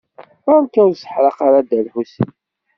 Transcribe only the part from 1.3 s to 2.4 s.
ara Dda Lḥusin.